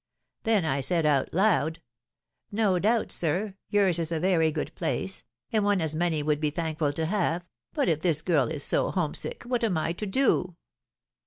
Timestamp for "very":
4.19-4.51